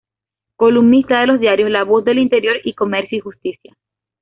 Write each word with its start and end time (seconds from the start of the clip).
Columnista 0.55 1.21
de 1.21 1.27
los 1.27 1.39
diarios 1.39 1.69
"La 1.69 1.83
Voz 1.83 2.03
del 2.03 2.17
Interior" 2.17 2.55
y 2.63 2.73
"Comercio 2.73 3.19
y 3.19 3.21
Justicia". 3.21 3.77